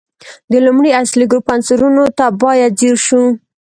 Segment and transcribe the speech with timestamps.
[0.51, 3.21] د لومړي اصلي ګروپ عنصرونو ته باید ځیر شو.